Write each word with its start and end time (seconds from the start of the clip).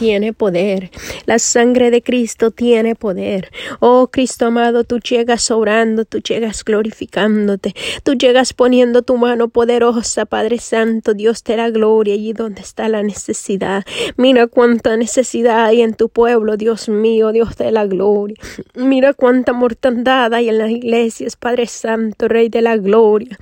tiene 0.00 0.32
poder. 0.32 0.90
La 1.26 1.38
sangre 1.38 1.90
de 1.90 2.00
Cristo 2.02 2.50
tiene 2.50 2.94
poder. 2.94 3.50
Oh 3.80 4.08
Cristo 4.10 4.46
amado, 4.46 4.84
tú 4.84 4.98
llegas 4.98 5.50
orando, 5.50 6.06
tú 6.06 6.20
llegas 6.20 6.64
glorificándote, 6.64 7.74
tú 8.02 8.14
llegas 8.14 8.54
poniendo 8.54 9.02
tu 9.02 9.18
mano 9.18 9.48
poderosa, 9.48 10.24
Padre 10.24 10.58
Santo, 10.58 11.12
Dios 11.12 11.44
de 11.44 11.58
la 11.58 11.68
gloria, 11.68 12.14
allí 12.14 12.32
donde 12.32 12.62
está 12.62 12.88
la 12.88 13.02
necesidad. 13.02 13.84
Mira 14.16 14.46
cuánta 14.46 14.96
necesidad 14.96 15.66
hay 15.66 15.82
en 15.82 15.92
tu 15.92 16.08
pueblo, 16.08 16.56
Dios 16.56 16.88
mío, 16.88 17.30
Dios 17.30 17.58
de 17.58 17.70
la 17.70 17.84
gloria. 17.84 18.38
Mira 18.74 19.12
cuánta 19.12 19.52
mortandad 19.52 20.32
hay 20.32 20.48
en 20.48 20.56
las 20.56 20.70
iglesias, 20.70 21.36
Padre 21.36 21.66
Santo, 21.66 22.26
Rey 22.26 22.48
de 22.48 22.62
la 22.62 22.78
gloria. 22.78 23.38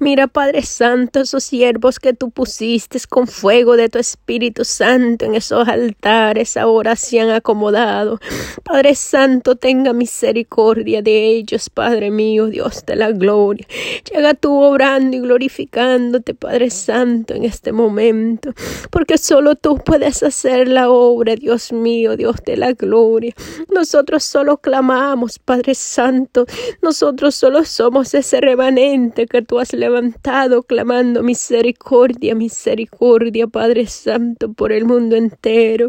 Mira, 0.00 0.26
Padre 0.26 0.62
Santo, 0.62 1.20
esos 1.20 1.44
siervos 1.44 2.00
que 2.00 2.14
tú 2.14 2.32
pusiste 2.32 2.98
con 3.08 3.28
fuego 3.28 3.76
de 3.76 3.88
tu 3.88 3.98
Espíritu 4.00 4.64
Santo 4.64 5.24
en 5.24 5.36
esos 5.36 5.68
altares 5.68 5.99
ahora 6.56 6.96
se 6.96 7.20
han 7.20 7.30
acomodado. 7.30 8.18
Padre 8.64 8.94
Santo, 8.94 9.56
tenga 9.56 9.92
misericordia 9.92 11.02
de 11.02 11.28
ellos, 11.28 11.70
Padre 11.70 12.10
mío, 12.10 12.46
Dios 12.46 12.84
de 12.86 12.96
la 12.96 13.12
gloria. 13.12 13.66
Llega 14.12 14.34
tú 14.34 14.60
obrando 14.60 15.16
y 15.16 15.20
glorificándote, 15.20 16.34
Padre 16.34 16.70
Santo, 16.70 17.34
en 17.34 17.44
este 17.44 17.72
momento, 17.72 18.52
porque 18.90 19.18
solo 19.18 19.56
tú 19.56 19.76
puedes 19.76 20.22
hacer 20.22 20.68
la 20.68 20.90
obra, 20.90 21.36
Dios 21.36 21.72
mío, 21.72 22.16
Dios 22.16 22.36
de 22.44 22.56
la 22.56 22.72
gloria. 22.72 23.34
Nosotros 23.72 24.24
solo 24.24 24.58
clamamos, 24.58 25.38
Padre 25.38 25.74
Santo, 25.74 26.46
nosotros 26.82 27.34
solo 27.34 27.64
somos 27.64 28.14
ese 28.14 28.40
remanente 28.40 29.26
que 29.26 29.42
tú 29.42 29.58
has 29.58 29.72
levantado 29.72 30.62
clamando 30.62 31.22
misericordia, 31.22 32.34
misericordia, 32.34 33.46
Padre 33.46 33.86
Santo, 33.86 34.52
por 34.52 34.72
el 34.72 34.84
mundo 34.84 35.16
entero. 35.16 35.88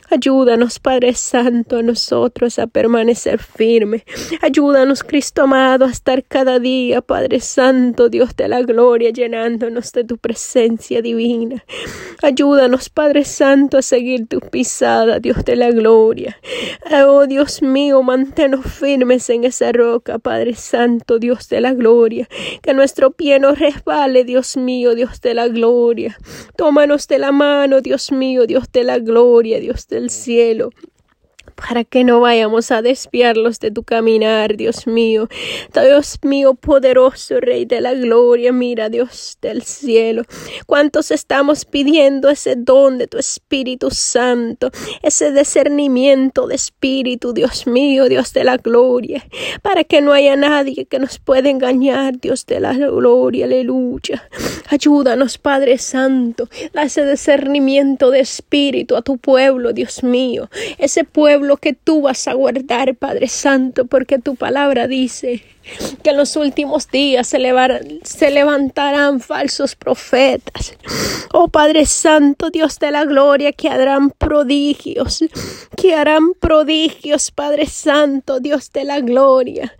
Ayúdanos, 0.13 0.77
Padre 0.79 1.13
Santo, 1.13 1.77
a 1.77 1.83
nosotros 1.83 2.59
a 2.59 2.67
permanecer 2.67 3.39
firme. 3.39 4.03
Ayúdanos, 4.41 5.03
Cristo 5.03 5.43
amado, 5.43 5.85
a 5.85 5.89
estar 5.89 6.21
cada 6.25 6.59
día, 6.59 7.01
Padre 7.01 7.39
Santo, 7.39 8.09
Dios 8.09 8.35
de 8.35 8.49
la 8.49 8.61
gloria, 8.61 9.11
llenándonos 9.11 9.93
de 9.93 10.03
tu 10.03 10.17
presencia 10.17 11.01
divina. 11.01 11.63
Ayúdanos, 12.21 12.89
Padre 12.89 13.23
Santo, 13.23 13.77
a 13.77 13.81
seguir 13.81 14.27
tu 14.27 14.41
pisada, 14.41 15.21
Dios 15.21 15.45
de 15.45 15.55
la 15.55 15.71
gloria. 15.71 16.37
Oh 16.91 17.25
Dios 17.25 17.61
mío, 17.61 18.03
manténnos 18.03 18.65
firmes 18.65 19.29
en 19.29 19.45
esa 19.45 19.71
roca, 19.71 20.19
Padre 20.19 20.55
Santo, 20.55 21.19
Dios 21.19 21.47
de 21.47 21.61
la 21.61 21.73
gloria. 21.73 22.27
Que 22.61 22.73
nuestro 22.73 23.11
pie 23.11 23.39
no 23.39 23.55
resbale, 23.55 24.25
Dios 24.25 24.57
mío, 24.57 24.93
Dios 24.93 25.21
de 25.21 25.35
la 25.35 25.47
gloria. 25.47 26.17
Tómanos 26.57 27.07
de 27.07 27.17
la 27.17 27.31
mano, 27.31 27.79
Dios 27.79 28.11
mío, 28.11 28.45
Dios 28.45 28.69
de 28.73 28.83
la 28.83 28.99
gloria, 28.99 29.61
Dios 29.61 29.87
de 29.87 30.00
cielo 30.09 30.69
para 31.55 31.83
que 31.83 32.03
no 32.03 32.19
vayamos 32.19 32.71
a 32.71 32.81
desviarlos 32.81 33.59
de 33.59 33.71
tu 33.71 33.83
caminar, 33.83 34.55
Dios 34.57 34.87
mío. 34.87 35.27
Dios 35.73 36.19
mío, 36.23 36.53
poderoso 36.53 37.39
Rey 37.39 37.65
de 37.65 37.81
la 37.81 37.93
gloria, 37.93 38.51
mira, 38.51 38.89
Dios 38.89 39.37
del 39.41 39.63
cielo. 39.63 40.23
¿Cuántos 40.65 41.11
estamos 41.11 41.65
pidiendo 41.65 42.29
ese 42.29 42.55
don 42.55 42.97
de 42.97 43.07
tu 43.07 43.17
Espíritu 43.17 43.89
Santo, 43.91 44.71
ese 45.01 45.31
discernimiento 45.31 46.47
de 46.47 46.55
Espíritu, 46.55 47.33
Dios 47.33 47.67
mío, 47.67 48.07
Dios 48.09 48.33
de 48.33 48.43
la 48.43 48.57
gloria, 48.57 49.25
para 49.61 49.83
que 49.83 50.01
no 50.01 50.13
haya 50.13 50.35
nadie 50.35 50.85
que 50.85 50.99
nos 50.99 51.19
pueda 51.19 51.49
engañar, 51.49 52.19
Dios 52.19 52.45
de 52.45 52.59
la 52.59 52.73
gloria, 52.73 53.45
aleluya. 53.45 54.27
Ayúdanos, 54.69 55.37
Padre 55.37 55.77
Santo, 55.77 56.47
da 56.73 56.83
ese 56.83 57.05
discernimiento 57.05 58.11
de 58.11 58.19
Espíritu 58.21 58.95
a 58.95 59.01
tu 59.01 59.17
pueblo, 59.17 59.73
Dios 59.73 60.03
mío, 60.03 60.49
ese 60.77 61.03
pueblo 61.03 61.40
que 61.57 61.73
tú 61.73 62.01
vas 62.01 62.27
a 62.27 62.33
guardar, 62.33 62.95
Padre 62.95 63.27
Santo, 63.27 63.85
porque 63.85 64.19
tu 64.19 64.35
palabra 64.35 64.87
dice 64.87 65.43
que 66.03 66.09
en 66.09 66.17
los 66.17 66.35
últimos 66.35 66.87
días 66.89 67.27
se, 67.27 67.37
se, 68.03 68.31
levantarán 68.31 69.19
falsos 69.19 69.75
profetas. 69.75 70.73
Oh 71.33 71.47
Padre 71.47 71.85
Santo, 71.85 72.49
Dios 72.49 72.79
de 72.79 72.91
la 72.91 73.05
gloria, 73.05 73.51
que 73.51 73.69
harán 73.69 74.09
prodigios, 74.11 75.23
que 75.77 75.93
harán 75.93 76.33
prodigios, 76.33 77.31
Padre 77.31 77.67
Santo, 77.67 78.39
Dios 78.39 78.71
de 78.71 78.83
la 78.83 78.99
gloria. 79.01 79.75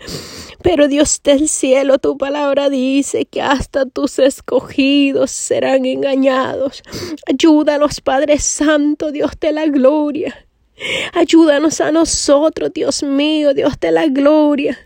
Pero 0.61 0.87
Dios 0.87 1.21
del 1.23 1.49
cielo, 1.49 1.97
tu 1.97 2.17
palabra 2.17 2.69
dice 2.69 3.25
que 3.25 3.41
hasta 3.41 3.85
tus 3.87 4.19
escogidos 4.19 5.31
serán 5.31 5.85
engañados. 5.85 6.83
Ayúdalos, 7.27 8.01
Padre 8.01 8.37
Santo, 8.37 9.11
Dios 9.11 9.31
de 9.39 9.51
la 9.53 9.65
gloria. 9.65 10.45
Ayúdanos 11.13 11.81
a 11.81 11.91
nosotros, 11.91 12.71
Dios 12.73 13.03
mío, 13.03 13.53
Dios 13.53 13.79
de 13.79 13.91
la 13.91 14.07
gloria, 14.07 14.77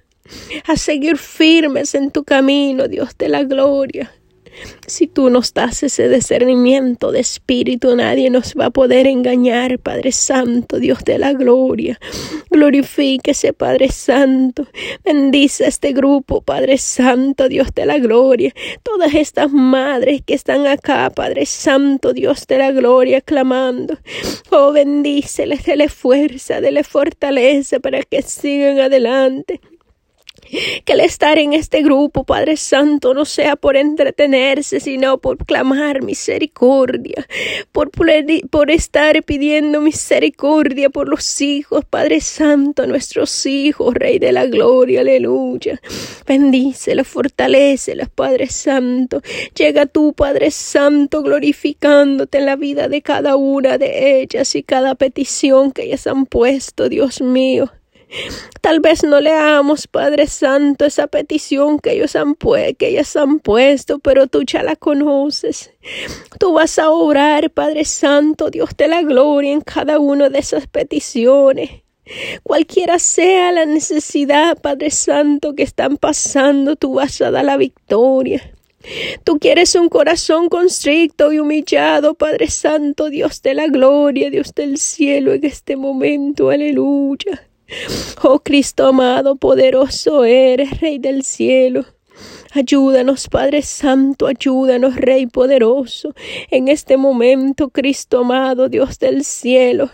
a 0.67 0.75
seguir 0.75 1.17
firmes 1.17 1.95
en 1.95 2.11
tu 2.11 2.23
camino, 2.23 2.87
Dios 2.87 3.17
de 3.17 3.29
la 3.29 3.43
gloria. 3.43 4.11
Si 4.87 5.07
tú 5.07 5.29
nos 5.29 5.53
das 5.53 5.83
ese 5.83 6.09
discernimiento 6.09 7.11
de 7.11 7.19
espíritu, 7.19 7.95
nadie 7.95 8.29
nos 8.29 8.53
va 8.53 8.67
a 8.67 8.69
poder 8.69 9.07
engañar, 9.07 9.79
Padre 9.79 10.11
Santo, 10.11 10.79
Dios 10.79 11.03
de 11.03 11.17
la 11.17 11.33
gloria. 11.33 11.99
Glorifíquese, 12.49 13.53
Padre 13.53 13.89
Santo. 13.89 14.67
Bendice 15.03 15.67
este 15.67 15.93
grupo, 15.93 16.41
Padre 16.41 16.77
Santo, 16.77 17.49
Dios 17.49 17.73
de 17.73 17.85
la 17.85 17.97
gloria. 17.97 18.53
Todas 18.83 19.13
estas 19.13 19.51
madres 19.51 20.21
que 20.25 20.33
están 20.33 20.67
acá, 20.67 21.09
Padre 21.09 21.45
Santo, 21.45 22.13
Dios 22.13 22.47
de 22.47 22.57
la 22.57 22.71
gloria, 22.71 23.21
clamando. 23.21 23.97
Oh, 24.51 24.71
bendíceles, 24.71 25.65
dele 25.65 25.89
fuerza, 25.89 26.61
dele 26.61 26.83
fortaleza 26.83 27.79
para 27.79 28.01
que 28.03 28.21
sigan 28.21 28.79
adelante. 28.79 29.59
Que 30.83 30.93
el 30.93 31.01
estar 31.01 31.37
en 31.37 31.53
este 31.53 31.81
grupo, 31.81 32.23
Padre 32.23 32.57
Santo, 32.57 33.13
no 33.13 33.25
sea 33.25 33.55
por 33.55 33.77
entretenerse, 33.77 34.79
sino 34.79 35.17
por 35.17 35.37
clamar 35.45 36.01
misericordia, 36.01 37.27
por, 37.71 37.91
por 38.49 38.71
estar 38.71 39.23
pidiendo 39.23 39.81
misericordia 39.81 40.89
por 40.89 41.09
los 41.09 41.41
hijos, 41.41 41.85
Padre 41.85 42.21
Santo, 42.21 42.85
nuestros 42.87 43.45
hijos, 43.45 43.93
Rey 43.93 44.19
de 44.19 44.31
la 44.31 44.45
Gloria, 44.45 45.01
aleluya. 45.01 45.81
Bendícelos, 46.25 47.07
fortalecelos, 47.07 48.09
Padre 48.09 48.47
Santo. 48.47 49.21
Llega 49.55 49.85
tú, 49.85 50.13
Padre 50.13 50.51
Santo, 50.51 51.21
glorificándote 51.21 52.37
en 52.37 52.45
la 52.45 52.55
vida 52.55 52.87
de 52.87 53.01
cada 53.01 53.35
una 53.35 53.77
de 53.77 54.21
ellas 54.21 54.55
y 54.55 54.63
cada 54.63 54.95
petición 54.95 55.71
que 55.71 55.83
ellas 55.83 56.07
han 56.07 56.25
puesto, 56.25 56.89
Dios 56.89 57.21
mío. 57.21 57.71
Tal 58.61 58.79
vez 58.79 59.03
no 59.03 59.19
leamos, 59.19 59.87
Padre 59.87 60.27
Santo, 60.27 60.85
esa 60.85 61.07
petición 61.07 61.79
que 61.79 61.93
ellos 61.93 62.15
han, 62.15 62.35
que 62.35 62.87
ellas 62.87 63.15
han 63.15 63.39
puesto, 63.39 63.99
pero 63.99 64.27
tú 64.27 64.43
ya 64.43 64.63
la 64.63 64.75
conoces. 64.75 65.71
Tú 66.39 66.53
vas 66.53 66.79
a 66.79 66.89
obrar, 66.89 67.51
Padre 67.51 67.85
Santo, 67.85 68.49
Dios 68.49 68.71
de 68.77 68.87
la 68.87 69.01
gloria, 69.01 69.51
en 69.51 69.61
cada 69.61 69.99
una 69.99 70.29
de 70.29 70.39
esas 70.39 70.67
peticiones. 70.67 71.83
Cualquiera 72.43 72.99
sea 72.99 73.51
la 73.51 73.65
necesidad, 73.65 74.59
Padre 74.59 74.91
Santo, 74.91 75.55
que 75.55 75.63
están 75.63 75.97
pasando, 75.97 76.75
tú 76.75 76.95
vas 76.95 77.19
a 77.21 77.31
dar 77.31 77.45
la 77.45 77.57
victoria. 77.57 78.51
Tú 79.23 79.39
quieres 79.39 79.73
un 79.73 79.89
corazón 79.89 80.47
constricto 80.49 81.33
y 81.33 81.39
humillado, 81.39 82.13
Padre 82.13 82.49
Santo, 82.49 83.09
Dios 83.09 83.41
de 83.41 83.55
la 83.55 83.67
gloria, 83.67 84.29
Dios 84.29 84.53
del 84.53 84.77
cielo, 84.77 85.33
en 85.33 85.45
este 85.45 85.75
momento, 85.75 86.51
aleluya. 86.51 87.47
Oh 88.23 88.39
Cristo 88.39 88.87
amado, 88.87 89.35
poderoso 89.35 90.23
eres, 90.23 90.79
Rey 90.79 90.99
del 90.99 91.23
cielo. 91.23 91.85
Ayúdanos, 92.55 93.27
Padre 93.27 93.61
Santo, 93.63 94.27
ayúdanos, 94.27 94.95
Rey 94.95 95.25
poderoso. 95.27 96.13
En 96.49 96.69
este 96.69 96.95
momento, 96.95 97.67
Cristo 97.67 98.19
amado, 98.19 98.69
Dios 98.69 98.97
del 98.97 99.25
cielo, 99.25 99.89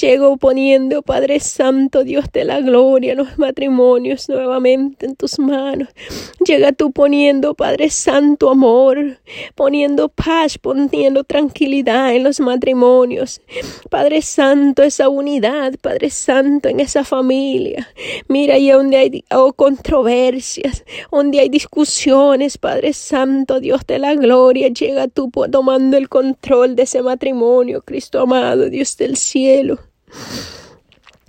llego 0.00 0.36
poniendo, 0.36 1.02
Padre 1.02 1.40
Santo, 1.40 2.04
Dios 2.04 2.26
de 2.32 2.44
la 2.44 2.60
gloria, 2.60 3.16
los 3.16 3.36
matrimonios 3.38 4.28
nuevamente 4.28 5.04
en 5.04 5.16
tus 5.16 5.40
manos. 5.40 5.88
Llega 6.46 6.70
tú 6.70 6.92
poniendo, 6.92 7.54
Padre 7.54 7.90
Santo, 7.90 8.52
amor, 8.52 9.18
poniendo 9.56 10.08
paz, 10.08 10.58
poniendo 10.58 11.24
tranquilidad 11.24 12.14
en 12.14 12.22
los 12.22 12.38
matrimonios. 12.38 13.40
Padre 13.90 14.22
Santo, 14.22 14.84
esa 14.84 15.08
unidad, 15.08 15.74
Padre 15.80 16.10
Santo, 16.10 16.68
en 16.68 16.78
esa 16.78 17.02
familia. 17.02 17.88
Mira, 18.28 18.54
ahí 18.54 18.70
donde 18.70 18.96
hay 18.96 19.24
oh, 19.32 19.52
controversias, 19.52 20.84
donde 21.10 21.40
hay 21.40 21.48
discusiones 21.48 21.95
Padre 22.60 22.92
Santo, 22.92 23.60
Dios 23.60 23.86
de 23.86 23.98
la 23.98 24.14
gloria, 24.14 24.68
llega 24.68 25.08
tú 25.08 25.30
tomando 25.50 25.96
el 25.96 26.08
control 26.08 26.76
de 26.76 26.82
ese 26.82 27.02
matrimonio, 27.02 27.82
Cristo 27.82 28.20
amado, 28.20 28.68
Dios 28.68 28.96
del 28.96 29.16
cielo. 29.16 29.78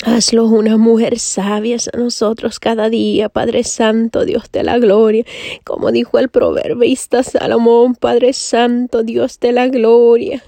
Hazlo 0.04 0.46
una 0.46 0.78
mujer 0.78 1.20
sabia 1.20 1.78
a 1.92 1.98
nosotros 1.98 2.60
cada 2.60 2.90
día, 2.90 3.30
Padre 3.30 3.64
Santo, 3.64 4.26
Dios 4.26 4.52
de 4.52 4.64
la 4.64 4.78
gloria, 4.78 5.26
como 5.64 5.92
dijo 5.92 6.20
el 6.20 6.30
proverbista 6.30 7.24
Salomón, 7.24 7.96
Padre 7.96 8.34
Santo, 8.34 9.04
Dios 9.04 9.40
de 9.40 9.52
la 9.54 9.68
gloria. 9.68 10.44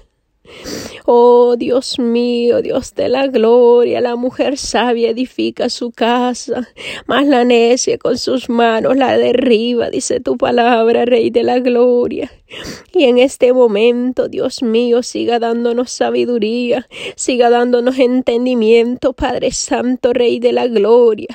Oh 1.12 1.56
Dios 1.56 1.98
mío, 1.98 2.62
Dios 2.62 2.94
de 2.94 3.08
la 3.08 3.26
gloria, 3.26 4.00
la 4.00 4.14
mujer 4.14 4.56
sabia 4.56 5.10
edifica 5.10 5.68
su 5.68 5.90
casa, 5.90 6.68
mas 7.08 7.26
la 7.26 7.44
necia 7.44 7.98
con 7.98 8.16
sus 8.16 8.48
manos 8.48 8.96
la 8.96 9.18
derriba, 9.18 9.90
dice 9.90 10.20
tu 10.20 10.38
palabra, 10.38 11.06
Rey 11.06 11.30
de 11.30 11.42
la 11.42 11.58
gloria. 11.58 12.30
Y 12.92 13.04
en 13.04 13.18
este 13.18 13.52
momento, 13.52 14.28
Dios 14.28 14.62
mío, 14.62 15.02
siga 15.02 15.38
dándonos 15.38 15.90
sabiduría, 15.92 16.88
siga 17.16 17.50
dándonos 17.50 17.98
entendimiento, 17.98 19.12
Padre 19.12 19.52
Santo, 19.52 20.12
Rey 20.12 20.40
de 20.40 20.52
la 20.52 20.66
gloria. 20.66 21.28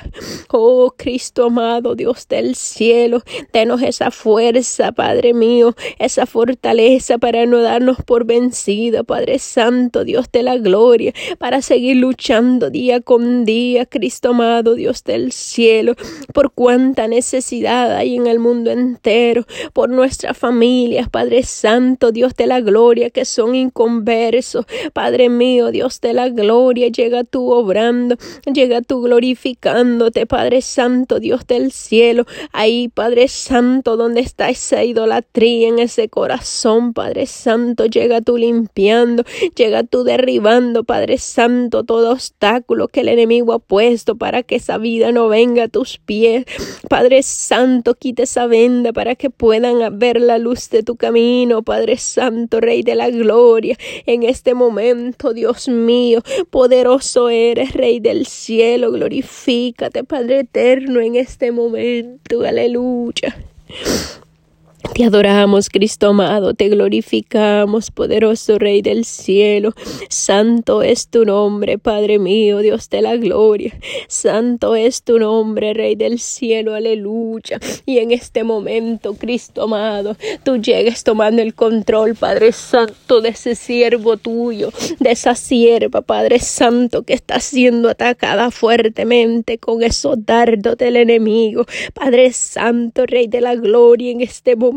Oh 0.50 0.94
Cristo 0.96 1.46
amado, 1.46 1.94
Dios 1.94 2.28
del 2.28 2.54
cielo, 2.54 3.22
denos 3.52 3.82
esa 3.82 4.10
fuerza, 4.10 4.92
Padre 4.92 5.34
mío, 5.34 5.74
esa 5.98 6.26
fortaleza 6.26 7.18
para 7.18 7.46
no 7.46 7.60
darnos 7.62 7.98
por 8.04 8.24
vencida, 8.24 9.02
Padre 9.02 9.38
Santo, 9.38 10.04
Dios 10.04 10.30
de 10.32 10.42
la 10.42 10.56
gloria, 10.56 11.12
para 11.38 11.62
seguir 11.62 11.96
luchando 11.96 12.70
día 12.70 13.00
con 13.00 13.44
día, 13.44 13.86
Cristo 13.86 14.30
amado, 14.30 14.74
Dios 14.74 15.04
del 15.04 15.32
cielo, 15.32 15.94
por 16.32 16.52
cuánta 16.52 17.08
necesidad 17.08 17.96
hay 17.96 18.16
en 18.16 18.26
el 18.26 18.38
mundo 18.38 18.70
entero, 18.70 19.46
por 19.72 19.88
nuestra 19.88 20.34
familia, 20.34 21.05
Padre 21.10 21.42
Santo, 21.42 22.12
Dios 22.12 22.34
de 22.34 22.46
la 22.46 22.60
gloria, 22.60 23.10
que 23.10 23.24
son 23.24 23.54
inconversos. 23.54 24.66
Padre 24.92 25.28
mío, 25.28 25.70
Dios 25.70 26.00
de 26.00 26.12
la 26.12 26.28
gloria, 26.28 26.88
llega 26.88 27.24
tú 27.24 27.50
obrando, 27.52 28.16
llega 28.52 28.82
tú 28.82 29.02
glorificándote, 29.02 30.26
Padre 30.26 30.62
Santo, 30.62 31.20
Dios 31.20 31.46
del 31.46 31.72
cielo. 31.72 32.26
Ahí, 32.52 32.88
Padre 32.88 33.28
Santo, 33.28 33.96
donde 33.96 34.20
está 34.20 34.48
esa 34.48 34.84
idolatría 34.84 35.68
en 35.68 35.78
ese 35.78 36.08
corazón, 36.08 36.92
Padre 36.92 37.26
Santo, 37.26 37.86
llega 37.86 38.20
tú 38.20 38.36
limpiando, 38.36 39.24
llega 39.54 39.84
tú 39.84 40.04
derribando, 40.04 40.84
Padre 40.84 41.18
Santo, 41.18 41.84
todo 41.84 42.12
obstáculo 42.12 42.88
que 42.88 43.00
el 43.00 43.08
enemigo 43.08 43.52
ha 43.52 43.58
puesto 43.58 44.16
para 44.16 44.42
que 44.42 44.56
esa 44.56 44.78
vida 44.78 45.12
no 45.12 45.28
venga 45.28 45.64
a 45.64 45.68
tus 45.68 45.98
pies. 45.98 46.44
Padre 46.88 47.22
Santo, 47.22 47.94
quita 47.94 48.22
esa 48.22 48.46
venda 48.46 48.92
para 48.92 49.14
que 49.14 49.30
puedan 49.30 49.98
ver 49.98 50.20
la 50.20 50.38
luz 50.38 50.70
de 50.70 50.82
tu 50.82 50.95
camino, 50.96 51.62
Padre 51.62 51.96
Santo, 51.96 52.60
Rey 52.60 52.82
de 52.82 52.94
la 52.94 53.10
Gloria. 53.10 53.76
En 54.06 54.22
este 54.22 54.54
momento, 54.54 55.32
Dios 55.32 55.68
mío, 55.68 56.22
poderoso 56.50 57.28
eres, 57.28 57.72
Rey 57.72 58.00
del 58.00 58.26
cielo, 58.26 58.90
glorifícate, 58.90 60.04
Padre 60.04 60.40
eterno, 60.40 61.00
en 61.00 61.16
este 61.16 61.52
momento. 61.52 62.42
Aleluya. 62.42 63.36
Te 64.94 65.04
adoramos, 65.04 65.68
Cristo 65.68 66.08
amado, 66.08 66.54
te 66.54 66.68
glorificamos, 66.68 67.90
poderoso 67.90 68.58
Rey 68.58 68.80
del 68.80 69.04
cielo. 69.04 69.72
Santo 70.08 70.82
es 70.82 71.08
tu 71.08 71.24
nombre, 71.24 71.78
Padre 71.78 72.18
mío, 72.18 72.60
Dios 72.60 72.88
de 72.88 73.02
la 73.02 73.16
gloria. 73.16 73.78
Santo 74.08 74.74
es 74.74 75.02
tu 75.02 75.18
nombre, 75.18 75.74
Rey 75.74 75.96
del 75.96 76.18
cielo, 76.18 76.74
aleluya. 76.74 77.58
Y 77.84 77.98
en 77.98 78.10
este 78.10 78.44
momento, 78.44 79.14
Cristo 79.14 79.64
amado, 79.64 80.16
tú 80.44 80.56
llegues 80.56 81.04
tomando 81.04 81.42
el 81.42 81.54
control, 81.54 82.14
Padre 82.14 82.52
Santo, 82.52 83.20
de 83.20 83.30
ese 83.30 83.54
siervo 83.54 84.16
tuyo, 84.16 84.70
de 84.98 85.10
esa 85.10 85.34
sierva, 85.34 86.00
Padre 86.00 86.38
Santo, 86.38 87.02
que 87.02 87.14
está 87.14 87.40
siendo 87.40 87.90
atacada 87.90 88.50
fuertemente 88.50 89.58
con 89.58 89.82
esos 89.82 90.24
dardos 90.24 90.78
del 90.78 90.96
enemigo. 90.96 91.66
Padre 91.92 92.32
Santo, 92.32 93.04
Rey 93.06 93.26
de 93.26 93.40
la 93.40 93.54
gloria, 93.54 94.10
en 94.10 94.20
este 94.20 94.54
momento 94.56 94.75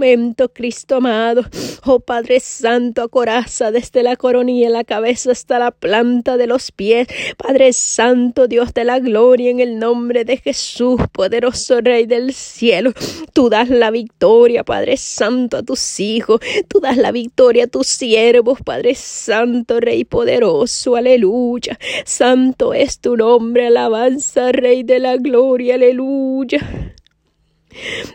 Cristo 0.53 0.95
amado. 0.95 1.43
Oh 1.85 1.99
Padre 1.99 2.39
Santo, 2.39 3.01
acoraza 3.01 3.71
desde 3.71 4.03
la 4.03 4.15
coronilla 4.15 4.67
en 4.67 4.73
la 4.73 4.83
cabeza 4.83 5.31
hasta 5.31 5.59
la 5.59 5.71
planta 5.71 6.37
de 6.37 6.47
los 6.47 6.71
pies. 6.71 7.07
Padre 7.37 7.73
Santo, 7.73 8.47
Dios 8.47 8.73
de 8.73 8.85
la 8.85 8.99
gloria, 8.99 9.49
en 9.49 9.59
el 9.59 9.77
nombre 9.77 10.23
de 10.23 10.37
Jesús, 10.37 11.01
poderoso 11.11 11.81
Rey 11.81 12.05
del 12.05 12.33
cielo. 12.33 12.91
Tú 13.33 13.49
das 13.49 13.69
la 13.69 13.91
victoria, 13.91 14.63
Padre 14.63 14.97
Santo, 14.97 15.57
a 15.57 15.63
tus 15.63 15.99
hijos. 15.99 16.39
Tú 16.67 16.79
das 16.79 16.97
la 16.97 17.11
victoria 17.11 17.65
a 17.65 17.67
tus 17.67 17.87
siervos, 17.87 18.59
Padre 18.63 18.95
Santo, 18.95 19.79
Rey 19.79 20.05
poderoso. 20.05 20.95
Aleluya. 20.95 21.77
Santo 22.05 22.73
es 22.73 22.99
tu 22.99 23.17
nombre, 23.17 23.67
alabanza, 23.67 24.51
Rey 24.51 24.83
de 24.83 24.99
la 24.99 25.17
gloria. 25.17 25.75
Aleluya. 25.75 26.95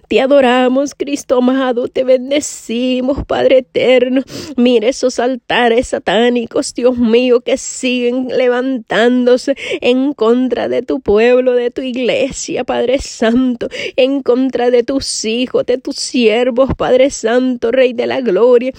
Te 0.09 0.21
adoramos, 0.21 0.95
Cristo 0.95 1.39
amado, 1.39 1.89
te 1.89 2.05
bendecimos, 2.05 3.25
Padre 3.27 3.59
eterno. 3.59 4.23
Mire 4.56 4.89
esos 4.89 5.19
altares 5.19 5.89
satánicos, 5.89 6.75
Dios 6.75 6.99
mío, 6.99 7.41
que 7.41 7.56
siguen 7.56 8.29
levantándose 8.29 9.56
en 9.81 10.12
contra 10.12 10.69
de 10.69 10.83
tu 10.83 11.01
pueblo, 11.01 11.53
de 11.53 11.71
tu 11.71 11.83
iglesia, 11.83 12.65
Padre 12.65 12.99
Santo, 12.99 13.69
en 13.97 14.23
contra 14.23 14.71
de 14.71 14.83
tus 14.83 15.25
hijos, 15.25 15.65
de 15.67 15.79
tus 15.79 15.97
siervos, 15.97 16.71
Padre 16.77 17.11
Santo, 17.11 17.71
Rey 17.71 17.93
de 17.93 18.06
la 18.06 18.21
Gloria. 18.21 18.73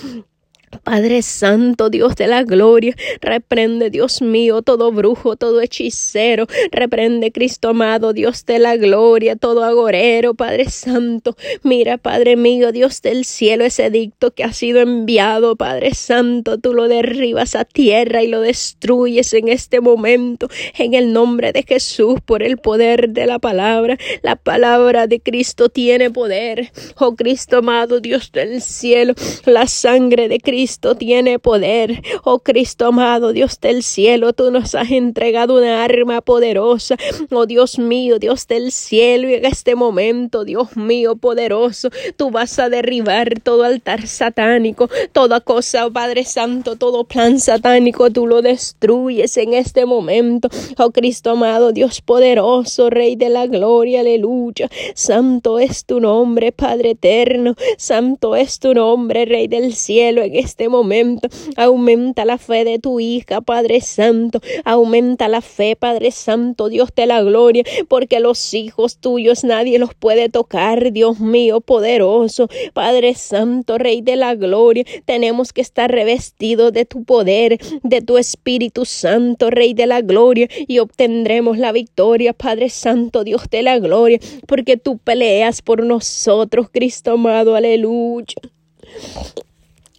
Padre 0.83 1.22
Santo, 1.22 1.89
Dios 1.89 2.16
de 2.16 2.27
la 2.27 2.44
gloria, 2.44 2.95
reprende, 3.22 3.89
Dios 3.89 4.22
mío, 4.22 4.62
todo 4.62 4.92
brujo, 4.92 5.36
todo 5.36 5.62
hechicero, 5.62 6.48
reprende, 6.72 7.31
Cristo 7.31 7.69
amado, 7.69 8.13
Dios 8.13 8.45
de 8.45 8.60
la 8.60 8.75
gloria, 8.77 9.36
todo 9.36 9.63
agorero, 9.63 10.33
Padre 10.33 10.69
Santo. 10.69 11.36
Mira, 11.63 11.98
Padre 11.98 12.36
mío, 12.36 12.72
Dios 12.72 13.01
del 13.01 13.25
cielo, 13.25 13.63
ese 13.63 13.89
dicto 13.89 14.31
que 14.31 14.44
ha 14.44 14.54
sido 14.54 14.80
enviado, 14.80 15.56
Padre 15.56 15.94
Santo, 15.94 16.57
tú 16.57 16.74
lo 16.74 16.88
derribas 16.88 17.56
a 17.56 17.66
tierra 17.66 18.24
y 18.24 18.27
lo 18.27 18.42
destruyes 18.42 19.33
en 19.33 19.48
este 19.48 19.81
momento, 19.81 20.50
en 20.77 20.94
el 20.94 21.13
nombre 21.13 21.51
de 21.51 21.63
Jesús, 21.63 22.19
por 22.25 22.44
el 22.44 22.57
poder 22.57 23.10
de 23.10 23.25
la 23.25 23.39
palabra. 23.39 23.98
La 24.22 24.36
palabra 24.36 25.07
de 25.07 25.19
Cristo 25.19 25.69
tiene 25.69 26.10
poder. 26.12 26.72
Oh 26.98 27.16
Cristo 27.16 27.57
amado, 27.57 28.00
Dios 28.00 28.31
del 28.31 28.62
cielo, 28.62 29.13
la 29.45 29.68
sangre 29.68 30.27
de 30.27 30.39
Cristo 30.39 30.64
Cristo 30.65 30.95
tiene 30.95 31.38
poder. 31.38 32.01
Oh 32.23 32.39
Cristo 32.39 32.88
amado, 32.88 33.33
Dios 33.33 33.59
del 33.59 33.83
cielo, 33.83 34.33
tú 34.33 34.50
nos 34.50 34.73
has 34.73 34.89
entregado 34.89 35.59
una 35.59 35.83
arma 35.83 36.21
poderosa. 36.21 36.97
Oh 37.29 37.45
Dios 37.45 37.77
mío, 37.77 38.17
Dios 38.17 38.47
del 38.47 38.71
cielo, 38.71 39.29
y 39.29 39.35
en 39.35 39.45
este 39.45 39.75
momento, 39.75 40.44
Dios 40.44 40.75
mío, 40.75 41.17
poderoso, 41.17 41.89
tú 42.17 42.31
vas 42.31 42.57
a 42.57 42.69
derribar 42.69 43.39
todo 43.41 43.63
altar 43.63 44.07
satánico, 44.07 44.89
toda 45.12 45.39
cosa, 45.39 45.85
oh 45.85 45.94
Padre 45.94 46.23
Santo, 46.23 46.77
todo 46.77 47.03
plan 47.03 47.39
satánico, 47.39 48.09
tú 48.09 48.25
lo 48.25 48.41
destruyes 48.41 49.38
en 49.38 49.53
este 49.53 49.85
momento. 49.85 50.50
Oh 50.79 50.89
Cristo 50.89 51.29
amado, 51.29 51.73
Dios 51.73 52.01
poderoso, 52.01 52.89
Rey 52.89 53.15
de 53.15 53.29
la 53.29 53.45
gloria, 53.45 54.00
aleluya. 54.00 54.67
Santo 54.95 55.60
es 55.60 55.86
tu 55.86 56.00
nombre, 56.00 56.51
Padre 56.51 56.91
eterno. 56.91 57.53
Santo 57.77 58.36
es 58.36 58.57
tu 58.57 58.74
nombre, 58.74 59.25
Rey 59.25 59.48
del 59.48 59.75
cielo, 59.75 60.24
en 60.24 60.36
este 60.36 60.54
este 60.55 60.69
momento. 60.69 61.27
Aumenta 61.57 62.24
la 62.24 62.38
fe 62.38 62.63
de 62.63 62.79
tu 62.79 63.01
hija, 63.01 63.41
Padre 63.41 63.81
Santo. 63.81 64.39
Aumenta 64.63 65.27
la 65.27 65.41
fe, 65.41 65.75
Padre 65.75 66.12
Santo, 66.12 66.69
Dios 66.69 66.91
de 66.95 67.05
la 67.05 67.21
gloria, 67.24 67.63
porque 67.89 68.21
los 68.21 68.53
hijos 68.53 68.97
tuyos 69.00 69.43
nadie 69.43 69.79
los 69.79 69.93
puede 69.93 70.29
tocar, 70.29 70.93
Dios 70.93 71.19
mío, 71.19 71.59
poderoso. 71.59 72.47
Padre 72.74 73.15
Santo, 73.15 73.77
Rey 73.77 74.01
de 74.01 74.15
la 74.15 74.35
gloria, 74.35 74.85
tenemos 75.03 75.51
que 75.51 75.59
estar 75.59 75.91
revestidos 75.91 76.71
de 76.71 76.85
tu 76.85 77.03
poder, 77.03 77.59
de 77.83 78.01
tu 78.01 78.17
Espíritu 78.17 78.85
Santo, 78.85 79.50
Rey 79.50 79.74
de 79.74 79.88
la 79.88 80.00
gloria, 80.00 80.47
y 80.67 80.79
obtendremos 80.79 81.57
la 81.57 81.74
victoria, 81.74 82.31
Padre 82.31 82.69
Santo, 82.69 83.25
Dios 83.25 83.50
de 83.50 83.62
la 83.62 83.77
gloria, 83.79 84.19
porque 84.47 84.77
tú 84.77 85.00
peleas 85.00 85.62
por 85.62 85.83
nosotros, 85.83 86.69
Cristo 86.71 87.12
amado, 87.12 87.55
aleluya. 87.55 88.35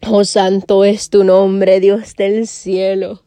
Oh 0.09 0.25
santo 0.25 0.85
es 0.85 1.11
tu 1.11 1.25
nombre, 1.25 1.81
Dios 1.81 2.15
del 2.15 2.47
cielo. 2.47 3.26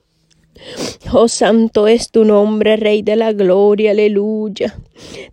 Oh 1.12 1.28
santo 1.28 1.88
es 1.88 2.12
tu 2.12 2.26
nombre, 2.26 2.76
Rey 2.78 3.02
de 3.02 3.16
la 3.16 3.34
gloria, 3.34 3.92
aleluya. 3.92 4.78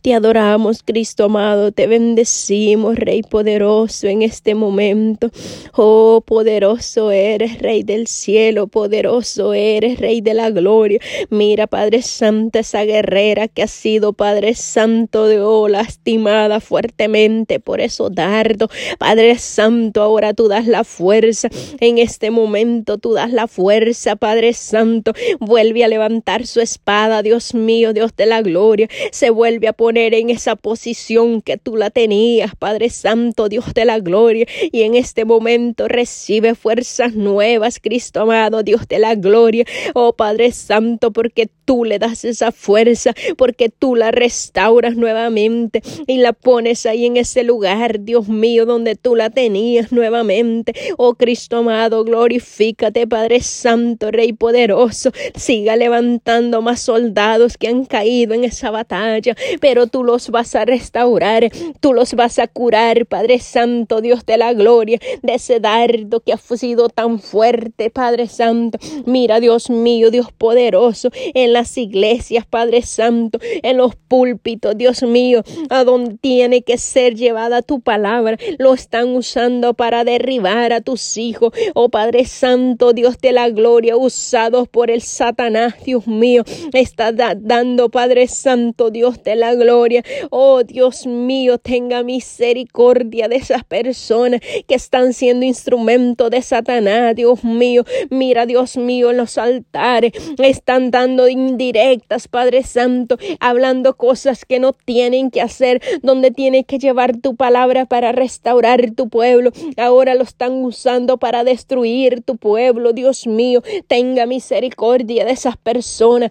Te 0.00 0.14
adoramos, 0.14 0.83
Cristo 0.85 1.25
amado, 1.25 1.73
te 1.73 1.87
bendecimos, 1.87 2.97
Rey 2.97 3.23
poderoso, 3.23 4.06
en 4.06 4.23
este 4.23 4.54
momento. 4.54 5.30
Oh, 5.75 6.23
poderoso 6.25 7.11
eres, 7.11 7.59
Rey 7.59 7.83
del 7.83 8.06
cielo, 8.06 8.68
poderoso 8.68 9.52
eres, 9.52 9.99
Rey 9.99 10.21
de 10.21 10.35
la 10.35 10.50
gloria. 10.50 11.00
Mira, 11.30 11.66
Padre 11.66 12.02
Santo, 12.02 12.61
esa 12.61 12.85
guerrera 12.85 13.49
que 13.49 13.62
ha 13.62 13.66
sido, 13.66 14.12
Padre 14.12 14.54
Santo, 14.54 15.26
de 15.26 15.40
oh, 15.40 15.68
lastimada 15.68 16.61
fuertemente 16.61 17.61
por 17.61 17.80
eso 17.80 18.09
dardo. 18.09 18.68
Padre 18.99 19.38
Santo, 19.38 20.02
ahora 20.02 20.33
tú 20.33 20.49
das 20.49 20.66
la 20.66 20.85
fuerza. 20.85 21.49
En 21.80 21.99
este 21.99 22.30
momento 22.30 22.99
tú 22.99 23.12
das 23.12 23.33
la 23.33 23.49
fuerza, 23.49 24.16
Padre 24.16 24.52
Santo. 24.52 25.12
Vuelve 25.40 25.85
a 25.85 25.88
levantar 25.88 26.46
su 26.46 26.61
espada, 26.61 27.23
Dios 27.23 27.54
mío, 27.54 27.92
Dios 27.92 28.14
de 28.16 28.26
la 28.26 28.42
gloria, 28.42 28.88
se 29.12 29.30
vuelve 29.30 29.68
a 29.68 29.73
poner 29.73 30.14
en 30.14 30.30
esa 30.30 30.56
posición 30.56 31.42
que 31.42 31.56
tú 31.56 31.76
la 31.76 31.90
tenías, 31.90 32.54
Padre 32.56 32.90
Santo, 32.90 33.49
Dios 33.49 33.75
de 33.75 33.85
la 33.85 33.99
gloria, 34.00 34.46
y 34.73 34.82
en 34.82 34.94
este 34.94 35.25
momento 35.25 35.88
recibe 35.88 36.54
fuerzas 36.54 37.14
nuevas, 37.14 37.78
Cristo 37.80 38.23
amado, 38.23 38.62
Dios 38.62 38.88
de 38.88 38.99
la 38.99 39.14
gloria, 39.14 39.64
oh 39.94 40.14
Padre 40.14 40.52
Santo, 40.52 41.12
porque 41.12 41.49
tú 41.66 41.85
le 41.85 41.99
das 41.99 42.25
esa 42.25 42.52
fuerza, 42.52 43.12
porque 43.37 43.68
tú 43.68 43.94
la 43.94 44.11
restauras 44.11 44.96
nuevamente 44.96 45.82
y 46.06 46.16
la 46.18 46.32
pones 46.32 46.87
ahí 46.87 47.04
en 47.04 47.18
ese 47.18 47.42
lugar, 47.42 48.00
Dios 48.00 48.28
mío, 48.28 48.64
donde 48.64 48.94
tú 48.94 49.14
la 49.16 49.28
tenías 49.28 49.92
nuevamente. 49.92 50.73
Oh 50.96 51.14
Cristo 51.14 51.58
amado, 51.58 52.04
glorifícate, 52.04 53.06
Padre 53.06 53.40
Santo, 53.40 54.11
Rey 54.11 54.32
poderoso. 54.32 55.11
Siga 55.35 55.76
levantando 55.76 56.62
más 56.62 56.80
soldados 56.80 57.58
que 57.58 57.68
han 57.68 57.85
caído 57.85 58.32
en 58.32 58.44
esa 58.44 58.70
batalla, 58.70 59.37
pero 59.61 59.88
tú 59.88 60.04
los 60.04 60.30
vas 60.30 60.54
a 60.54 60.64
restaurar, 60.64 61.50
tú 61.80 61.92
los 61.92 62.14
vas 62.14 62.38
a 62.38 62.46
curar, 62.46 63.06
Padre 63.06 63.40
Santo, 63.40 64.00
Dios 64.00 64.25
de 64.25 64.38
la 64.38 64.52
gloria, 64.52 65.00
de 65.23 65.35
ese 65.35 65.58
dardo 65.58 66.20
que 66.20 66.32
ha 66.32 66.38
sido 66.38 66.88
tan 66.88 67.18
fuerte, 67.18 67.90
Padre 67.90 68.28
Santo. 68.28 68.78
Mira, 69.04 69.40
Dios 69.40 69.68
mío, 69.68 70.11
Dios 70.12 70.28
poderoso, 70.32 71.11
en 71.35 71.52
las 71.56 71.78
iglesias, 71.78 72.44
Padre 72.44 72.82
Santo, 72.82 73.38
en 73.62 73.78
los 73.78 73.96
púlpitos, 73.96 74.76
Dios 74.76 75.02
mío, 75.02 75.42
a 75.70 75.84
donde 75.84 76.16
tiene 76.18 76.60
que 76.60 76.76
ser 76.76 77.14
llevada 77.14 77.62
tu 77.62 77.80
palabra. 77.80 78.36
Lo 78.58 78.75
están 78.75 79.16
usando 79.16 79.72
para 79.72 80.04
derribar 80.04 80.75
a 80.75 80.82
tus 80.82 81.16
hijos. 81.16 81.54
Oh 81.75 81.88
Padre 81.88 82.26
Santo, 82.26 82.92
Dios 82.92 83.18
de 83.18 83.32
la 83.32 83.48
gloria, 83.48 83.96
usados 83.96 84.68
por 84.68 84.90
el 84.90 85.00
Satanás, 85.00 85.75
Dios 85.82 86.06
mío, 86.06 86.44
está 86.75 87.12
dando, 87.12 87.88
Padre 87.88 88.28
Santo, 88.28 88.90
Dios 88.90 89.22
de 89.22 89.36
la 89.36 89.54
gloria. 89.54 90.04
Oh 90.28 90.62
Dios 90.62 91.06
mío, 91.06 91.56
tenga 91.56 92.02
misericordia 92.02 93.28
de 93.28 93.36
esas 93.36 93.64
personas 93.64 94.42
que 94.68 94.75
están 94.75 95.14
siendo 95.14 95.46
instrumento 95.46 96.28
de 96.28 96.42
Satanás, 96.42 97.16
Dios 97.16 97.44
mío. 97.44 97.84
Mira, 98.10 98.44
Dios 98.44 98.76
mío, 98.76 99.10
en 99.10 99.16
los 99.16 99.38
altares 99.38 100.12
están 100.38 100.90
dando 100.90 101.28
indirectas, 101.48 102.28
Padre 102.28 102.62
Santo, 102.62 103.18
hablando 103.40 103.96
cosas 103.96 104.44
que 104.44 104.58
no 104.58 104.72
tienen 104.72 105.30
que 105.30 105.40
hacer, 105.40 105.82
donde 106.02 106.30
tiene 106.30 106.64
que 106.64 106.78
llevar 106.78 107.16
tu 107.16 107.36
palabra 107.36 107.86
para 107.86 108.12
restaurar 108.12 108.90
tu 108.92 109.08
pueblo. 109.08 109.52
Ahora 109.76 110.14
lo 110.14 110.22
están 110.22 110.52
usando 110.64 111.18
para 111.18 111.44
destruir 111.44 112.22
tu 112.22 112.36
pueblo. 112.36 112.92
Dios 112.92 113.26
mío, 113.26 113.62
tenga 113.86 114.26
misericordia 114.26 115.24
de 115.24 115.32
esas 115.32 115.56
personas. 115.56 116.30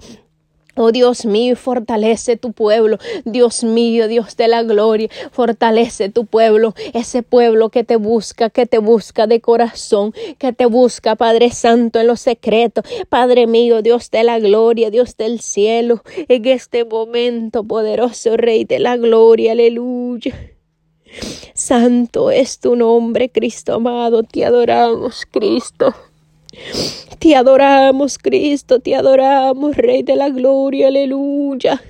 Oh 0.77 0.91
Dios 0.91 1.25
mío, 1.25 1.55
fortalece 1.55 2.35
tu 2.35 2.51
pueblo. 2.51 2.97
Dios 3.23 3.63
mío, 3.63 4.07
Dios 4.07 4.35
de 4.35 4.49
la 4.49 4.63
gloria, 4.63 5.09
fortalece 5.31 6.09
tu 6.09 6.25
pueblo. 6.25 6.73
Ese 6.93 7.23
pueblo 7.23 7.69
que 7.69 7.83
te 7.83 7.95
busca, 7.95 8.49
que 8.49 8.65
te 8.65 8.77
busca 8.79 9.25
de 9.25 9.39
corazón, 9.39 10.13
que 10.37 10.51
te 10.51 10.65
busca, 10.65 11.15
Padre 11.15 11.51
Santo, 11.51 11.99
en 11.99 12.07
lo 12.07 12.17
secreto. 12.17 12.81
Padre 13.07 13.47
mío, 13.47 13.81
Dios 13.81 14.11
de 14.11 14.23
la 14.23 14.39
gloria, 14.39 14.89
Dios 14.89 15.15
del 15.15 15.39
cielo, 15.39 16.03
en 16.27 16.45
este 16.45 16.83
momento, 16.83 17.63
poderoso 17.63 18.35
Rey 18.35 18.65
de 18.65 18.79
la 18.79 18.97
gloria, 18.97 19.53
aleluya. 19.53 20.33
Santo 21.53 22.31
es 22.31 22.59
tu 22.59 22.75
nombre, 22.75 23.29
Cristo 23.29 23.75
amado, 23.75 24.23
te 24.23 24.43
adoramos, 24.43 25.25
Cristo. 25.31 25.93
Te 27.19 27.35
adoramos, 27.35 28.17
Cristo, 28.17 28.79
te 28.79 28.95
adoramos, 28.95 29.75
Rey 29.75 30.03
de 30.03 30.15
la 30.15 30.29
Gloria, 30.29 30.87
aleluya. 30.87 31.81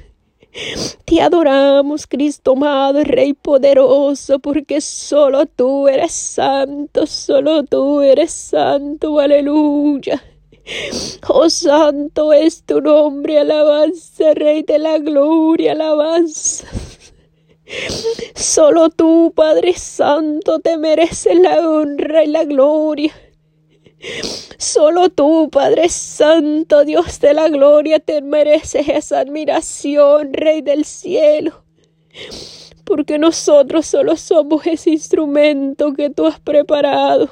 Te 1.06 1.22
adoramos, 1.22 2.08
Cristo 2.08 2.54
amado, 2.54 3.04
Rey 3.04 3.34
poderoso, 3.34 4.40
porque 4.40 4.80
solo 4.82 5.46
tú 5.46 5.88
eres 5.88 6.14
santo, 6.14 7.06
solo 7.06 7.64
tú 7.64 8.02
eres 8.02 8.32
santo, 8.32 9.20
aleluya. 9.20 10.24
Oh 11.28 11.50
santo 11.50 12.34
es 12.34 12.64
tu 12.64 12.82
nombre, 12.82 13.40
alabanza, 13.40 14.34
Rey 14.34 14.64
de 14.64 14.80
la 14.80 14.98
Gloria, 14.98 15.74
alabanza. 15.74 16.66
Solo 18.36 18.90
tú, 18.90 19.34
Padre 19.36 19.74
Santo, 19.74 20.60
te 20.60 20.78
mereces 20.78 21.40
la 21.40 21.68
honra 21.68 22.24
y 22.24 22.28
la 22.28 22.44
gloria. 22.44 23.12
Solo 24.58 25.10
tú, 25.10 25.50
Padre 25.52 25.90
Santo, 25.90 26.86
Dios 26.86 27.20
de 27.20 27.34
la 27.34 27.50
gloria, 27.50 28.00
te 28.00 28.22
mereces 28.22 28.88
esa 28.88 29.20
admiración, 29.20 30.34
Rey 30.34 30.62
del 30.62 30.86
cielo. 30.86 31.64
Porque 32.84 33.18
nosotros 33.18 33.86
solo 33.86 34.16
somos 34.16 34.66
ese 34.68 34.92
instrumento 34.92 35.94
que 35.94 36.10
tú 36.10 36.26
has 36.26 36.40
preparado. 36.40 37.30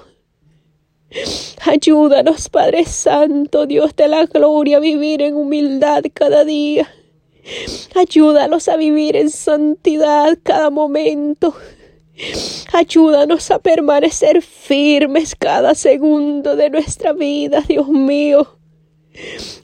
Ayúdanos, 1.66 2.50
Padre 2.50 2.86
Santo, 2.86 3.68
Dios 3.68 3.96
de 3.96 4.08
la 4.08 4.26
gloria, 4.26 4.78
a 4.78 4.80
vivir 4.80 5.22
en 5.22 5.36
humildad 5.36 6.04
cada 6.14 6.44
día. 6.44 6.90
Ayúdanos 7.94 8.68
a 8.68 8.78
vivir 8.78 9.16
en 9.16 9.30
santidad 9.30 10.38
cada 10.42 10.70
momento. 10.70 11.54
Ayúdanos 12.72 13.50
a 13.52 13.60
permanecer 13.60 14.42
firmes 14.42 15.36
cada 15.36 15.74
segundo 15.76 16.56
de 16.56 16.70
nuestra 16.70 17.14
vida, 17.14 17.62
Dios 17.68 17.88
mío. 17.90 18.60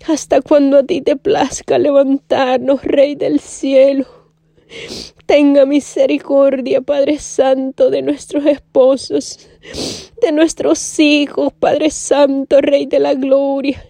Hasta 0.08 0.42
cuando 0.42 0.78
a 0.78 0.84
ti 0.84 1.02
te 1.02 1.16
plazca 1.16 1.78
levantarnos, 1.78 2.84
Rey 2.84 3.16
del 3.16 3.40
cielo. 3.40 4.06
Tenga 5.26 5.66
misericordia, 5.66 6.82
Padre 6.82 7.20
Santo, 7.20 7.90
de 7.90 8.02
nuestros 8.02 8.46
esposos, 8.46 9.50
de 10.22 10.32
nuestros 10.32 11.00
hijos, 11.00 11.54
Padre 11.54 11.92
Santo, 11.92 12.62
Rey 12.62 12.86
de 12.86 13.00
la 13.00 13.14
Gloria. 13.14 13.84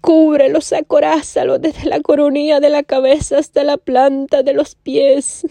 Cúbrelos, 0.00 0.72
acorázalos 0.72 1.60
desde 1.60 1.88
la 1.88 2.00
coronilla 2.00 2.60
de 2.60 2.70
la 2.70 2.82
cabeza 2.82 3.38
hasta 3.38 3.62
la 3.62 3.76
planta 3.76 4.42
de 4.42 4.54
los 4.54 4.74
pies. 4.74 5.46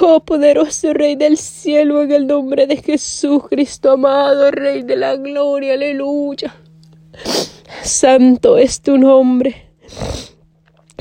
Oh 0.00 0.24
poderoso 0.24 0.92
Rey 0.92 1.16
del 1.16 1.36
cielo, 1.36 2.02
en 2.02 2.12
el 2.12 2.26
nombre 2.26 2.66
de 2.66 2.76
Jesucristo, 2.76 3.92
amado 3.92 4.50
Rey 4.50 4.82
de 4.82 4.96
la 4.96 5.16
gloria, 5.16 5.74
aleluya. 5.74 6.54
Santo 7.82 8.58
es 8.58 8.80
tu 8.80 8.98
nombre. 8.98 9.70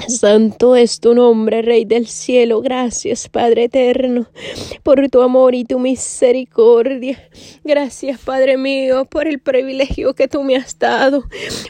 Santo 0.07 0.75
es 0.75 1.00
tu 1.00 1.13
nombre, 1.13 1.62
Rey 1.62 1.85
del 1.85 2.07
cielo. 2.07 2.62
Gracias, 2.62 3.29
Padre 3.29 3.65
eterno, 3.65 4.27
por 4.83 5.09
tu 5.09 5.21
amor 5.21 5.55
y 5.55 5.63
tu 5.63 5.79
misericordia. 5.79 7.29
Gracias, 7.63 8.19
Padre 8.19 8.57
mío, 8.57 9.05
por 9.05 9.27
el 9.27 9.39
privilegio 9.39 10.13
que 10.13 10.27
tú 10.27 10.43
me 10.43 10.55
has 10.55 10.77
dado. 10.77 11.23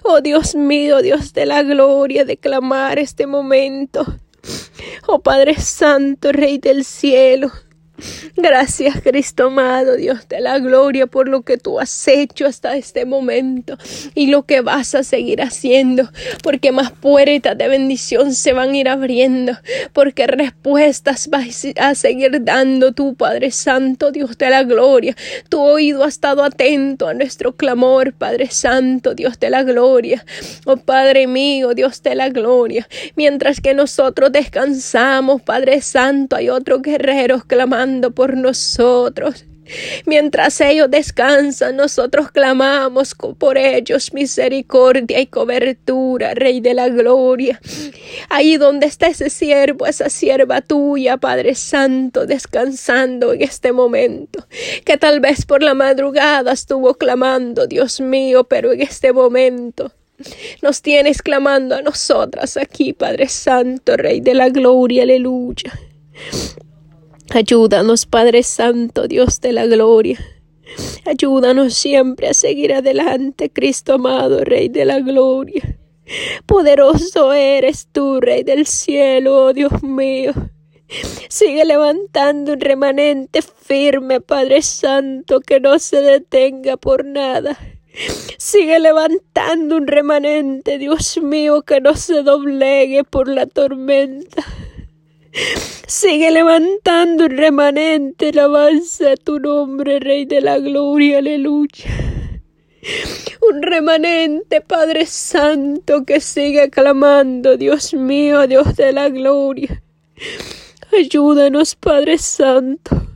Oh 0.04 0.22
Dios 0.22 0.56
mío, 0.56 1.02
Dios 1.02 1.34
de 1.34 1.46
la 1.46 1.64
gloria, 1.64 2.26
de 2.26 2.38
clamar 2.38 2.98
este 2.98 3.28
momento. 3.28 4.06
Oh 5.08 5.20
Padre 5.20 5.60
Santo, 5.60 6.32
Rey 6.32 6.58
del 6.58 6.86
cielo, 6.86 7.52
Gracias, 8.36 9.02
Cristo 9.04 9.46
amado, 9.48 9.96
Dios 9.96 10.28
de 10.28 10.42
la 10.42 10.58
gloria, 10.58 11.06
por 11.06 11.30
lo 11.30 11.44
que 11.44 11.58
tú 11.58 11.80
has 11.80 12.08
hecho 12.08 12.48
hasta 12.48 12.76
este 12.76 13.06
momento 13.06 13.78
y 14.16 14.28
lo 14.28 14.44
que 14.44 14.62
vas 14.62 14.96
a 14.96 15.04
seguir 15.04 15.44
haciendo, 15.44 16.10
porque 16.42 16.72
más 16.72 16.92
puertas 16.92 17.56
de 17.56 17.68
bendición 17.68 18.34
se 18.34 18.54
van 18.54 18.72
a 18.72 18.78
ir 18.78 18.90
abriendo, 18.90 19.54
porque 19.94 20.26
respuestas 20.26 21.28
vas 21.28 21.68
a 21.78 21.94
seguir 21.94 22.44
dando 22.44 22.94
tu 22.94 23.14
Padre 23.14 23.52
Santo, 23.52 24.12
Dios 24.12 24.40
de 24.40 24.50
la 24.50 24.64
gloria. 24.64 25.16
Tu 25.50 25.62
oído 25.62 26.04
ha 26.04 26.08
estado 26.08 26.44
atento 26.44 27.08
a 27.08 27.14
nuestro 27.14 27.56
clamor, 27.56 28.14
Padre 28.14 28.50
Santo, 28.50 29.14
Dios 29.14 29.40
de 29.40 29.52
la 29.52 29.62
gloria. 29.62 30.26
Oh 30.66 30.78
Padre 30.78 31.28
mío, 31.28 31.76
Dios 31.76 32.02
de 32.02 32.16
la 32.16 32.30
gloria. 32.30 32.88
Mientras 33.16 33.62
que 33.62 33.76
nosotros 33.76 34.32
descansamos, 34.32 35.44
Padre 35.44 35.82
Santo, 35.82 36.36
hay 36.36 36.50
otros 36.50 36.82
guerreros 36.82 37.46
clamando 37.46 37.83
por 38.12 38.38
nosotros. 38.38 39.46
Mientras 40.06 40.60
ellos 40.62 40.90
descansan, 40.92 41.78
nosotros 41.78 42.32
clamamos 42.32 43.16
por 43.38 43.58
ellos 43.58 44.14
misericordia 44.14 45.20
y 45.20 45.28
cobertura, 45.28 46.34
Rey 46.34 46.60
de 46.60 46.74
la 46.74 46.90
Gloria. 46.90 47.60
Ahí 48.30 48.58
donde 48.58 48.88
está 48.88 49.08
ese 49.08 49.30
siervo, 49.30 49.86
esa 49.86 50.10
sierva 50.10 50.62
tuya, 50.62 51.18
Padre 51.18 51.56
Santo, 51.56 52.26
descansando 52.26 53.34
en 53.34 53.42
este 53.42 53.72
momento, 53.72 54.46
que 54.86 54.98
tal 54.98 55.20
vez 55.20 55.46
por 55.46 55.64
la 55.64 55.74
madrugada 55.74 56.52
estuvo 56.52 56.96
clamando, 56.96 57.68
Dios 57.68 58.02
mío, 58.02 58.44
pero 58.44 58.74
en 58.74 58.82
este 58.82 59.14
momento 59.14 59.92
nos 60.62 60.82
tienes 60.82 61.22
clamando 61.22 61.76
a 61.76 61.82
nosotras 61.82 62.58
aquí, 62.58 62.94
Padre 62.94 63.28
Santo, 63.30 63.98
Rey 63.98 64.20
de 64.22 64.34
la 64.34 64.50
Gloria, 64.50 65.04
aleluya. 65.04 65.72
Ayúdanos, 67.30 68.06
Padre 68.06 68.44
Santo, 68.44 69.08
Dios 69.08 69.42
de 69.42 69.54
la 69.54 69.66
gloria. 69.66 70.20
Ayúdanos 71.06 71.74
siempre 71.74 72.28
a 72.28 72.34
seguir 72.34 72.74
adelante, 72.74 73.50
Cristo 73.50 73.94
amado, 73.94 74.44
Rey 74.44 74.70
de 74.70 74.86
la 74.86 75.00
gloria. 75.00 75.78
Poderoso 76.46 77.34
eres 77.34 77.88
tú, 77.92 78.20
Rey 78.20 78.44
del 78.44 78.68
cielo, 78.68 79.46
oh 79.46 79.54
Dios 79.54 79.84
mío. 79.84 80.34
Sigue 81.30 81.66
levantando 81.66 82.54
un 82.54 82.60
remanente 82.60 83.42
firme, 83.42 84.22
Padre 84.22 84.62
Santo, 84.62 85.40
que 85.40 85.60
no 85.60 85.80
se 85.80 86.02
detenga 86.02 86.78
por 86.78 87.06
nada. 87.06 87.58
Sigue 88.38 88.80
levantando 88.80 89.78
un 89.78 89.88
remanente, 89.88 90.78
Dios 90.78 91.18
mío, 91.22 91.62
que 91.64 91.80
no 91.80 91.96
se 91.96 92.22
doblegue 92.22 93.04
por 93.04 93.28
la 93.28 93.46
tormenta. 93.46 94.44
Sigue 95.88 96.32
levantando 96.32 97.26
un 97.26 97.32
remanente, 97.32 98.30
alabanza 98.30 99.16
tu 99.16 99.40
nombre, 99.40 100.00
Rey 100.00 100.26
de 100.26 100.42
la 100.42 100.60
Gloria, 100.60 101.18
aleluya. 101.18 101.86
Un 103.50 103.62
remanente, 103.64 104.62
Padre 104.62 105.08
Santo, 105.08 106.06
que 106.06 106.20
sigue 106.20 106.70
clamando, 106.70 107.58
Dios 107.58 107.94
mío, 107.94 108.46
Dios 108.46 108.76
de 108.76 108.92
la 108.94 109.10
Gloria. 109.10 109.82
Ayúdanos, 110.92 111.76
Padre 111.76 112.20
Santo. 112.20 113.08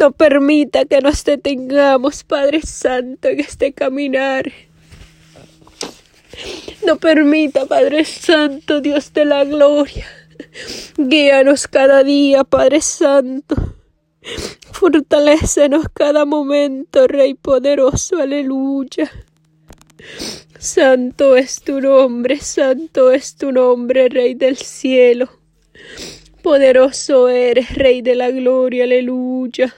No 0.00 0.12
permita 0.12 0.86
que 0.86 1.00
nos 1.02 1.22
detengamos, 1.22 2.24
Padre 2.24 2.62
Santo, 2.62 3.28
en 3.28 3.40
este 3.40 3.74
caminar. 3.74 4.50
No 6.86 6.96
permita, 6.96 7.66
Padre 7.66 8.06
Santo, 8.06 8.80
Dios 8.80 9.12
de 9.12 9.26
la 9.26 9.44
gloria. 9.44 10.06
Guíanos 10.96 11.66
cada 11.66 12.04
día, 12.04 12.44
Padre 12.44 12.80
Santo. 12.80 13.56
Fortalécenos 14.72 15.86
cada 15.94 16.24
momento, 16.24 17.06
Rey 17.06 17.34
poderoso, 17.34 18.18
aleluya. 18.18 19.10
Santo 20.58 21.36
es 21.36 21.60
tu 21.62 21.80
nombre, 21.80 22.38
santo 22.40 23.10
es 23.10 23.36
tu 23.36 23.50
nombre, 23.52 24.08
Rey 24.08 24.34
del 24.34 24.56
cielo. 24.56 25.28
Poderoso 26.42 27.28
eres, 27.28 27.74
Rey 27.74 28.02
de 28.02 28.14
la 28.14 28.30
gloria, 28.30 28.84
aleluya. 28.84 29.74